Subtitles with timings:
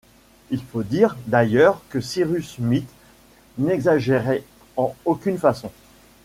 [0.49, 2.89] Il faut dire, d’ailleurs, que Cyrus Smith
[3.59, 4.43] n’exagérait
[4.75, 5.71] en aucune façon